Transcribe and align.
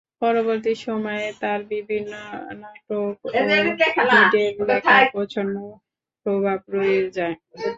পরবর্তী 0.21 0.73
সময়ে 0.85 1.27
তাঁর 1.41 1.59
বিভিন্ন 1.71 2.13
নাটকে 2.61 2.93
ওভিডের 3.01 3.65
লেখার 4.69 5.03
প্রচ্ছন্ন 5.13 5.55
প্রভাব 6.25 6.59
রয়ে 6.75 7.01
যায়। 7.17 7.35